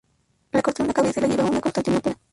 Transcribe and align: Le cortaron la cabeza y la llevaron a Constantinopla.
Le 0.51 0.61
cortaron 0.63 0.87
la 0.87 0.95
cabeza 0.95 1.19
y 1.19 1.21
la 1.21 1.27
llevaron 1.29 1.57
a 1.57 1.61
Constantinopla. 1.61 2.17